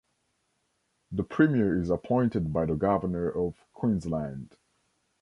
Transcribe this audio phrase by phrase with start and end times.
[1.11, 4.57] The Premier is appointed by the Governor of Queensland.